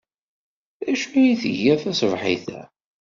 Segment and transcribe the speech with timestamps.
[0.83, 2.61] D acu ay tgiḍ taṣebḥit-a?